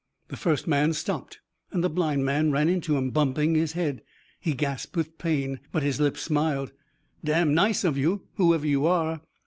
[0.29, 1.41] The first man stopped
[1.71, 4.01] and the blind man ran into him, bumping his head.
[4.39, 6.73] He gasped with pain, but his lips smiled.
[7.23, 9.21] "Damn nice of you, whoever you are."